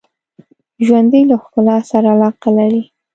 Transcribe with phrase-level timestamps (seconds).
[0.85, 2.83] ژوندي له ښکلا سره علاقه لري